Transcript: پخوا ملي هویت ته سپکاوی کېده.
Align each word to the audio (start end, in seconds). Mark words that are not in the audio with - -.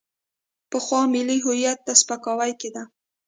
پخوا 0.69 1.01
ملي 1.13 1.37
هویت 1.45 1.79
ته 1.85 1.93
سپکاوی 2.01 2.51
کېده. 2.61 2.83